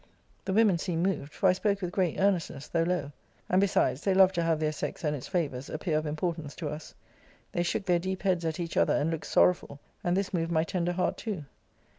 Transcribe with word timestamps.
The 0.45 0.53
women 0.53 0.79
seemed 0.79 1.03
moved; 1.05 1.31
for 1.31 1.47
I 1.47 1.53
spoke 1.53 1.79
with 1.79 1.91
great 1.91 2.19
earnestness, 2.19 2.67
though 2.67 2.81
low 2.81 3.11
and 3.51 3.61
besides, 3.61 4.01
they 4.01 4.15
love 4.15 4.31
to 4.31 4.41
have 4.41 4.59
their 4.59 4.71
sex, 4.71 5.03
and 5.03 5.15
its 5.15 5.27
favours, 5.27 5.69
appear 5.69 5.95
of 5.95 6.07
importance 6.07 6.55
to 6.55 6.69
us. 6.69 6.95
They 7.51 7.61
shook 7.61 7.85
their 7.85 7.99
deep 7.99 8.23
heads 8.23 8.43
at 8.43 8.59
each 8.59 8.77
other, 8.77 8.93
and 8.95 9.11
looked 9.11 9.27
sorrowful: 9.27 9.79
and 10.03 10.17
this 10.17 10.33
moved 10.33 10.51
my 10.51 10.63
tender 10.63 10.93
heart 10.93 11.17
too. 11.17 11.45